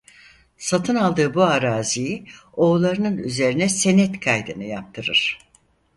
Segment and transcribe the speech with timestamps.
[0.57, 5.39] Satın aldığı bu araziyi oğullarının üzerine senet kaydını yaptırır.